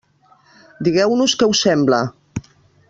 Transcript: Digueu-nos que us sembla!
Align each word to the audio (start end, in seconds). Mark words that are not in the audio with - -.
Digueu-nos 0.87 1.37
que 1.43 1.51
us 1.53 1.63
sembla! 1.67 2.03